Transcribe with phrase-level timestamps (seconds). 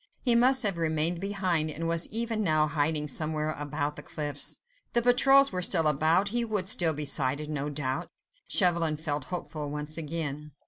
[0.23, 4.57] He must have remained behind, and was even now hiding somewhere about the cliffs;
[4.93, 8.09] the patrols were still about, he would still be sighted, no doubt.
[8.47, 10.53] Chauvelin felt hopeful once again.